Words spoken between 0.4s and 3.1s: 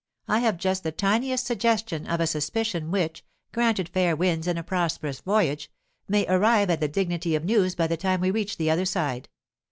just the tiniest suggestion of a suspicion